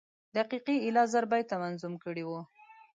[0.35, 2.39] دقیقي ایله زر بیته منظوم کړي وو.